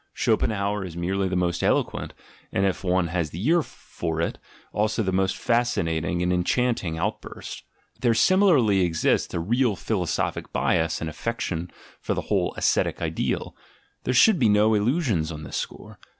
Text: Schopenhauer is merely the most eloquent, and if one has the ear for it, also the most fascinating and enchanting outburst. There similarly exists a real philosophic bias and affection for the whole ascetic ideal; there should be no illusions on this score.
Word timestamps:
Schopenhauer 0.13 0.83
is 0.83 0.97
merely 0.97 1.27
the 1.29 1.35
most 1.35 1.61
eloquent, 1.61 2.15
and 2.51 2.65
if 2.65 2.83
one 2.83 3.09
has 3.09 3.29
the 3.29 3.45
ear 3.47 3.61
for 3.61 4.19
it, 4.19 4.39
also 4.73 5.03
the 5.03 5.11
most 5.11 5.37
fascinating 5.37 6.23
and 6.23 6.33
enchanting 6.33 6.97
outburst. 6.97 7.61
There 7.99 8.15
similarly 8.15 8.81
exists 8.81 9.31
a 9.35 9.39
real 9.39 9.75
philosophic 9.75 10.51
bias 10.51 11.01
and 11.01 11.07
affection 11.07 11.69
for 11.99 12.15
the 12.15 12.21
whole 12.21 12.55
ascetic 12.55 12.99
ideal; 12.99 13.55
there 14.03 14.13
should 14.15 14.39
be 14.39 14.49
no 14.49 14.73
illusions 14.73 15.31
on 15.31 15.43
this 15.43 15.57
score. 15.57 15.99